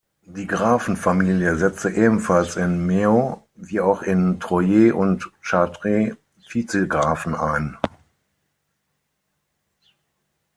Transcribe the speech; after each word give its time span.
Die 0.25 0.47
Grafenfamilie 0.47 1.57
setzte 1.57 1.91
ebenfalls 1.91 2.55
in 2.55 2.87
Meaux, 2.87 3.47
wie 3.53 3.79
auch 3.81 4.01
in 4.01 4.39
Troyes 4.39 4.93
und 4.95 5.29
Chartres, 5.43 6.15
Vizegrafen 6.49 7.35
ein. 7.35 7.77